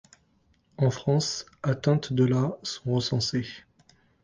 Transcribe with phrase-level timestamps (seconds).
[0.77, 3.45] En France, atteintes de la sont recensées.